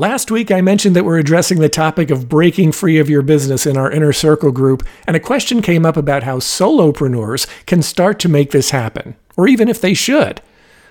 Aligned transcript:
Last 0.00 0.30
week, 0.30 0.50
I 0.50 0.62
mentioned 0.62 0.96
that 0.96 1.04
we're 1.04 1.18
addressing 1.18 1.58
the 1.58 1.68
topic 1.68 2.10
of 2.10 2.26
breaking 2.26 2.72
free 2.72 2.98
of 2.98 3.10
your 3.10 3.20
business 3.20 3.66
in 3.66 3.76
our 3.76 3.92
inner 3.92 4.14
circle 4.14 4.50
group, 4.50 4.82
and 5.06 5.14
a 5.14 5.20
question 5.20 5.60
came 5.60 5.84
up 5.84 5.94
about 5.94 6.22
how 6.22 6.38
solopreneurs 6.38 7.46
can 7.66 7.82
start 7.82 8.18
to 8.20 8.28
make 8.30 8.50
this 8.50 8.70
happen, 8.70 9.14
or 9.36 9.46
even 9.46 9.68
if 9.68 9.78
they 9.78 9.92
should. 9.92 10.40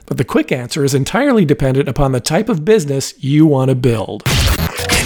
But 0.06 0.18
the 0.18 0.24
quick 0.24 0.52
answer 0.52 0.84
is 0.84 0.94
entirely 0.94 1.44
dependent 1.44 1.90
upon 1.90 2.12
the 2.12 2.20
type 2.20 2.50
of 2.50 2.64
business 2.64 3.16
you 3.18 3.48
want 3.48 3.70
to 3.70 3.76
build. 3.76 4.22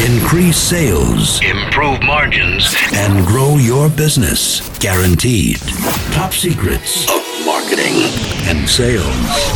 Increase 0.06 0.58
sales, 0.58 1.42
improve 1.42 2.04
margins, 2.04 2.76
and 2.92 3.26
grow 3.26 3.56
your 3.56 3.88
business. 3.88 4.68
Guaranteed. 4.80 5.60
Top 6.12 6.34
secrets 6.34 7.10
of 7.10 7.24
marketing 7.46 8.04
and 8.50 8.70
sales. 8.70 9.06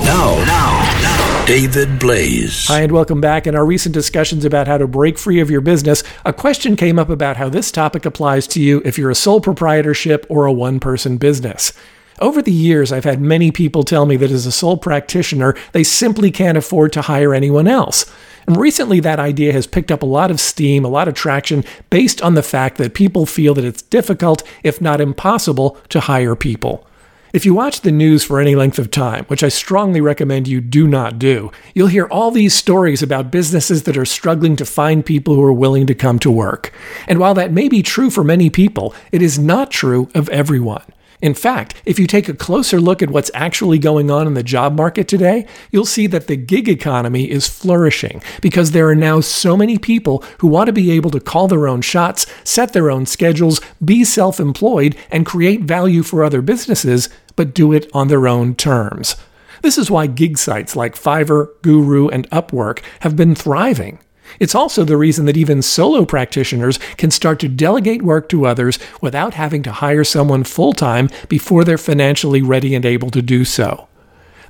Now, 0.05 0.41
now, 0.45 1.01
now. 1.01 1.06
David 1.47 1.97
Blaise. 1.97 2.67
Hi, 2.67 2.81
and 2.81 2.91
welcome 2.91 3.21
back. 3.21 3.47
In 3.47 3.55
our 3.55 3.65
recent 3.65 3.93
discussions 3.93 4.43
about 4.43 4.67
how 4.67 4.77
to 4.77 4.85
break 4.85 5.17
free 5.17 5.39
of 5.39 5.49
your 5.49 5.61
business, 5.61 6.03
a 6.25 6.33
question 6.33 6.75
came 6.75 6.99
up 6.99 7.09
about 7.09 7.37
how 7.37 7.47
this 7.47 7.71
topic 7.71 8.05
applies 8.05 8.47
to 8.47 8.61
you 8.61 8.81
if 8.83 8.97
you're 8.97 9.09
a 9.09 9.15
sole 9.15 9.39
proprietorship 9.39 10.25
or 10.27 10.45
a 10.45 10.51
one 10.51 10.81
person 10.81 11.15
business. 11.15 11.71
Over 12.19 12.41
the 12.41 12.51
years, 12.51 12.91
I've 12.91 13.05
had 13.05 13.21
many 13.21 13.49
people 13.51 13.83
tell 13.83 14.05
me 14.05 14.17
that 14.17 14.29
as 14.29 14.45
a 14.45 14.51
sole 14.51 14.75
practitioner, 14.75 15.55
they 15.71 15.85
simply 15.85 16.31
can't 16.31 16.57
afford 16.57 16.91
to 16.91 17.03
hire 17.03 17.33
anyone 17.33 17.69
else. 17.69 18.11
And 18.45 18.57
recently, 18.57 18.99
that 18.99 19.17
idea 19.17 19.53
has 19.53 19.67
picked 19.67 19.89
up 19.89 20.03
a 20.03 20.05
lot 20.05 20.31
of 20.31 20.41
steam, 20.41 20.83
a 20.83 20.89
lot 20.89 21.07
of 21.07 21.13
traction, 21.13 21.63
based 21.89 22.21
on 22.21 22.33
the 22.33 22.43
fact 22.43 22.77
that 22.77 22.93
people 22.93 23.25
feel 23.25 23.53
that 23.53 23.63
it's 23.63 23.83
difficult, 23.83 24.43
if 24.65 24.81
not 24.81 24.99
impossible, 24.99 25.77
to 25.87 26.01
hire 26.01 26.35
people. 26.35 26.86
If 27.33 27.45
you 27.45 27.53
watch 27.53 27.81
the 27.81 27.91
news 27.91 28.23
for 28.23 28.39
any 28.39 28.55
length 28.55 28.79
of 28.79 28.89
time, 28.89 29.25
which 29.25 29.43
I 29.43 29.49
strongly 29.49 29.99
recommend 29.99 30.47
you 30.47 30.61
do 30.61 30.87
not 30.87 31.19
do, 31.19 31.51
you'll 31.73 31.87
hear 31.87 32.05
all 32.05 32.31
these 32.31 32.53
stories 32.53 33.03
about 33.03 33.31
businesses 33.31 33.83
that 33.83 33.97
are 33.97 34.05
struggling 34.05 34.55
to 34.55 34.65
find 34.65 35.05
people 35.05 35.35
who 35.35 35.43
are 35.43 35.51
willing 35.51 35.87
to 35.87 35.95
come 35.95 36.19
to 36.19 36.31
work. 36.31 36.73
And 37.05 37.19
while 37.19 37.33
that 37.33 37.51
may 37.51 37.67
be 37.67 37.83
true 37.83 38.09
for 38.09 38.23
many 38.23 38.49
people, 38.49 38.95
it 39.11 39.21
is 39.21 39.37
not 39.37 39.71
true 39.71 40.09
of 40.15 40.29
everyone. 40.29 40.83
In 41.19 41.33
fact, 41.33 41.81
if 41.83 41.97
you 41.97 42.05
take 42.05 42.29
a 42.29 42.33
closer 42.33 42.79
look 42.79 43.01
at 43.01 43.09
what's 43.09 43.31
actually 43.33 43.79
going 43.79 44.11
on 44.11 44.27
in 44.27 44.35
the 44.35 44.43
job 44.43 44.77
market 44.77 45.07
today, 45.07 45.47
you'll 45.71 45.85
see 45.85 46.05
that 46.07 46.27
the 46.27 46.35
gig 46.35 46.69
economy 46.69 47.29
is 47.29 47.47
flourishing 47.47 48.21
because 48.39 48.71
there 48.71 48.87
are 48.87 48.95
now 48.95 49.19
so 49.19 49.57
many 49.57 49.79
people 49.79 50.23
who 50.39 50.47
want 50.47 50.67
to 50.67 50.73
be 50.73 50.91
able 50.91 51.09
to 51.09 51.19
call 51.19 51.47
their 51.47 51.67
own 51.67 51.81
shots, 51.81 52.27
set 52.43 52.73
their 52.73 52.91
own 52.91 53.07
schedules, 53.07 53.59
be 53.83 54.03
self 54.03 54.39
employed, 54.39 54.95
and 55.09 55.25
create 55.25 55.61
value 55.61 56.03
for 56.03 56.23
other 56.23 56.43
businesses, 56.43 57.09
but 57.35 57.53
do 57.53 57.73
it 57.73 57.89
on 57.93 58.09
their 58.09 58.27
own 58.27 58.53
terms. 58.53 59.15
This 59.63 59.79
is 59.79 59.89
why 59.89 60.05
gig 60.05 60.37
sites 60.37 60.75
like 60.75 60.95
Fiverr, 60.95 61.49
Guru, 61.63 62.09
and 62.09 62.29
Upwork 62.29 62.83
have 62.99 63.15
been 63.15 63.33
thriving. 63.33 63.97
It's 64.39 64.55
also 64.55 64.83
the 64.83 64.97
reason 64.97 65.25
that 65.25 65.37
even 65.37 65.61
solo 65.61 66.05
practitioners 66.05 66.79
can 66.97 67.11
start 67.11 67.39
to 67.39 67.47
delegate 67.47 68.01
work 68.01 68.29
to 68.29 68.45
others 68.45 68.79
without 69.01 69.33
having 69.33 69.63
to 69.63 69.71
hire 69.71 70.03
someone 70.03 70.43
full 70.43 70.73
time 70.73 71.09
before 71.29 71.63
they're 71.63 71.77
financially 71.77 72.41
ready 72.41 72.75
and 72.75 72.85
able 72.85 73.09
to 73.11 73.21
do 73.21 73.45
so. 73.45 73.87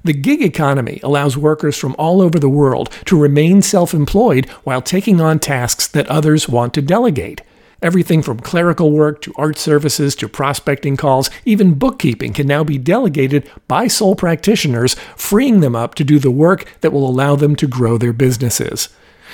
The 0.03 0.13
gig 0.13 0.41
economy 0.41 0.99
allows 1.03 1.37
workers 1.37 1.77
from 1.77 1.95
all 1.97 2.21
over 2.21 2.39
the 2.39 2.49
world 2.49 2.89
to 3.05 3.19
remain 3.19 3.61
self 3.61 3.93
employed 3.93 4.47
while 4.63 4.81
taking 4.81 5.19
on 5.19 5.39
tasks 5.39 5.87
that 5.87 6.07
others 6.07 6.47
want 6.47 6.73
to 6.75 6.81
delegate. 6.81 7.41
Everything 7.81 8.23
from 8.23 8.39
clerical 8.39 8.91
work 8.91 9.21
to 9.21 9.33
art 9.35 9.57
services 9.57 10.15
to 10.15 10.27
prospecting 10.27 10.97
calls, 10.97 11.29
even 11.45 11.75
bookkeeping 11.75 12.33
can 12.33 12.47
now 12.47 12.63
be 12.63 12.77
delegated 12.77 13.49
by 13.67 13.87
sole 13.87 14.15
practitioners, 14.15 14.95
freeing 15.15 15.59
them 15.59 15.75
up 15.75 15.93
to 15.95 16.03
do 16.03 16.17
the 16.17 16.31
work 16.31 16.65
that 16.81 16.91
will 16.91 17.07
allow 17.07 17.35
them 17.35 17.55
to 17.55 17.67
grow 17.67 17.97
their 17.97 18.13
businesses. 18.13 18.89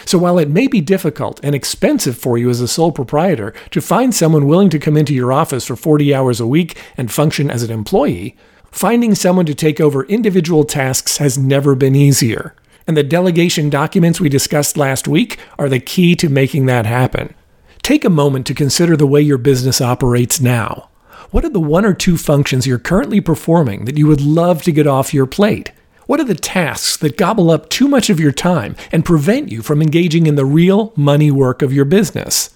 So 0.05 0.17
while 0.17 0.39
it 0.39 0.49
may 0.49 0.67
be 0.67 0.81
difficult 0.81 1.39
and 1.43 1.55
expensive 1.55 2.17
for 2.17 2.37
you 2.37 2.49
as 2.49 2.61
a 2.61 2.67
sole 2.67 2.91
proprietor 2.91 3.53
to 3.71 3.81
find 3.81 4.13
someone 4.13 4.47
willing 4.47 4.69
to 4.69 4.79
come 4.79 4.97
into 4.97 5.13
your 5.13 5.31
office 5.31 5.65
for 5.65 5.75
40 5.75 6.13
hours 6.13 6.39
a 6.39 6.47
week 6.47 6.77
and 6.97 7.11
function 7.11 7.49
as 7.49 7.63
an 7.63 7.71
employee, 7.71 8.35
finding 8.71 9.15
someone 9.15 9.45
to 9.45 9.55
take 9.55 9.79
over 9.79 10.05
individual 10.05 10.63
tasks 10.63 11.17
has 11.17 11.37
never 11.37 11.75
been 11.75 11.95
easier. 11.95 12.55
And 12.85 12.97
the 12.97 13.03
delegation 13.03 13.69
documents 13.69 14.19
we 14.19 14.29
discussed 14.29 14.77
last 14.77 15.07
week 15.07 15.39
are 15.57 15.69
the 15.69 15.79
key 15.79 16.15
to 16.15 16.27
making 16.27 16.65
that 16.65 16.85
happen. 16.85 17.33
Take 17.81 18.03
a 18.03 18.09
moment 18.09 18.47
to 18.47 18.53
consider 18.53 18.97
the 18.97 19.07
way 19.07 19.21
your 19.21 19.37
business 19.37 19.79
operates 19.79 20.41
now. 20.41 20.89
What 21.31 21.45
are 21.45 21.49
the 21.49 21.59
one 21.59 21.85
or 21.85 21.93
two 21.93 22.17
functions 22.17 22.67
you're 22.67 22.79
currently 22.79 23.21
performing 23.21 23.85
that 23.85 23.97
you 23.97 24.07
would 24.07 24.21
love 24.21 24.63
to 24.63 24.71
get 24.71 24.87
off 24.87 25.13
your 25.13 25.25
plate? 25.25 25.71
What 26.05 26.19
are 26.19 26.25
the 26.25 26.35
tasks 26.35 26.97
that 26.97 27.17
gobble 27.17 27.49
up 27.49 27.69
too 27.69 27.87
much 27.87 28.09
of 28.09 28.19
your 28.19 28.31
time 28.31 28.75
and 28.91 29.05
prevent 29.05 29.51
you 29.51 29.61
from 29.61 29.81
engaging 29.81 30.27
in 30.27 30.35
the 30.35 30.45
real 30.45 30.91
money 30.95 31.31
work 31.31 31.61
of 31.61 31.71
your 31.71 31.85
business? 31.85 32.49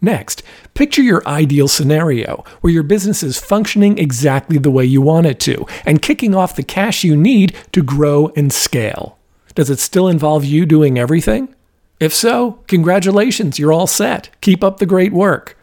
Next, 0.00 0.42
picture 0.74 1.02
your 1.02 1.26
ideal 1.26 1.68
scenario 1.68 2.44
where 2.60 2.72
your 2.72 2.84
business 2.84 3.22
is 3.22 3.38
functioning 3.38 3.98
exactly 3.98 4.56
the 4.56 4.70
way 4.70 4.84
you 4.84 5.02
want 5.02 5.26
it 5.26 5.40
to 5.40 5.66
and 5.84 6.00
kicking 6.00 6.34
off 6.34 6.56
the 6.56 6.62
cash 6.62 7.02
you 7.02 7.16
need 7.16 7.54
to 7.72 7.82
grow 7.82 8.32
and 8.36 8.52
scale. 8.52 9.18
Does 9.54 9.70
it 9.70 9.80
still 9.80 10.06
involve 10.06 10.44
you 10.44 10.66
doing 10.66 10.98
everything? 10.98 11.54
If 11.98 12.14
so, 12.14 12.60
congratulations, 12.68 13.58
you're 13.58 13.72
all 13.72 13.88
set. 13.88 14.30
Keep 14.40 14.62
up 14.62 14.78
the 14.78 14.86
great 14.86 15.12
work. 15.12 15.58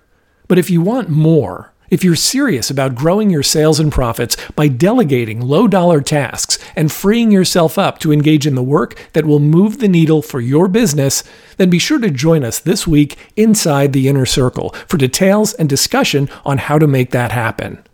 But 0.50 0.58
if 0.58 0.70
you 0.70 0.82
want 0.82 1.08
more, 1.08 1.72
if 1.90 2.04
you're 2.04 2.16
serious 2.16 2.70
about 2.70 2.96
growing 2.96 3.30
your 3.30 3.44
sales 3.44 3.80
and 3.80 3.92
profits 3.92 4.36
by 4.56 4.68
delegating 4.68 5.42
low 5.42 5.68
dollar 5.68 6.02
tasks 6.02 6.58
and 6.76 6.92
freeing 6.92 7.32
yourself 7.32 7.78
up 7.78 8.00
to 8.00 8.12
engage 8.12 8.48
in 8.48 8.56
the 8.56 8.64
work 8.64 9.10
that 9.14 9.26
will 9.26 9.40
move 9.40 9.80
the 9.80 9.88
needle 9.88 10.22
for 10.22 10.42
your 10.42 10.68
business, 10.68 11.24
then 11.58 11.70
be 11.70 11.80
sure 11.80 12.00
to 12.00 12.10
join 12.10 12.44
us 12.44 12.60
this 12.60 12.88
week 12.88 13.18
inside 13.36 13.94
the 13.94 14.08
Inner 14.08 14.26
Circle 14.26 14.70
for 14.88 14.98
details 14.98 15.54
and 15.54 15.70
discussion 15.70 16.30
on 16.44 16.58
how 16.58 16.80
to 16.80 16.88
make 16.88 17.12
that 17.12 17.32
happen. 17.32 17.85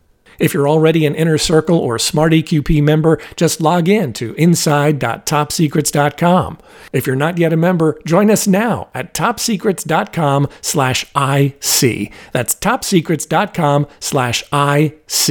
If 0.41 0.53
you're 0.56 0.68
already 0.68 1.06
an 1.06 1.13
Inner 1.16 1.38
Circle 1.38 1.78
or 1.78 2.00
Smart 2.00 2.34
EQP 2.34 2.81
member, 2.81 3.22
just 3.35 3.62
log 3.62 3.88
in 3.88 4.12
to 4.13 4.34
inside.topsecrets.com. 4.34 6.57
If 6.91 7.06
you're 7.06 7.16
not 7.16 7.38
yet 7.38 7.53
a 7.53 7.57
member, 7.57 8.02
join 8.06 8.31
us 8.31 8.47
now 8.47 8.90
at 8.94 9.13
topsecrets.com 9.13 10.47
slash 10.62 11.06
IC. 11.16 12.12
That's 12.31 12.56
topsecrets.com 12.56 13.88
slash 14.00 14.44
IC. 14.51 15.30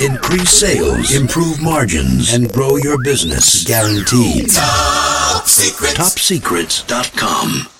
Increase 0.00 0.50
sales, 0.50 1.14
improve 1.14 1.62
margins, 1.62 2.34
and 2.34 2.52
grow 2.52 2.76
your 2.76 3.02
business. 3.02 3.64
Guaranteed. 3.64 4.50
Top 4.50 5.46
Secrets. 5.46 5.94
TopSecrets.com. 5.94 7.75